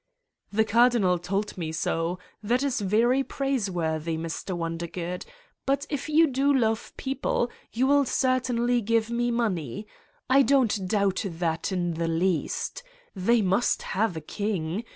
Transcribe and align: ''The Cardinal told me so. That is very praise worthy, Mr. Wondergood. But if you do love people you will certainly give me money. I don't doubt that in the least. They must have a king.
''The 0.51 0.65
Cardinal 0.65 1.19
told 1.19 1.59
me 1.59 1.71
so. 1.71 2.17
That 2.41 2.63
is 2.63 2.81
very 2.81 3.23
praise 3.23 3.69
worthy, 3.69 4.17
Mr. 4.17 4.57
Wondergood. 4.57 5.25
But 5.67 5.85
if 5.91 6.09
you 6.09 6.25
do 6.25 6.51
love 6.51 6.91
people 6.97 7.51
you 7.71 7.85
will 7.85 8.05
certainly 8.05 8.81
give 8.81 9.11
me 9.11 9.29
money. 9.29 9.85
I 10.27 10.41
don't 10.41 10.87
doubt 10.87 11.23
that 11.27 11.71
in 11.71 11.93
the 11.93 12.07
least. 12.07 12.81
They 13.15 13.43
must 13.43 13.83
have 13.83 14.17
a 14.17 14.21
king. 14.21 14.85